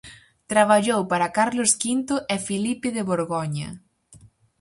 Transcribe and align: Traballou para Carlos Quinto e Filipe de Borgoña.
Traballou 0.51 1.01
para 1.11 1.33
Carlos 1.37 1.71
Quinto 1.83 2.15
e 2.33 2.35
Filipe 2.47 2.87
de 2.95 3.03
Borgoña. 3.09 3.69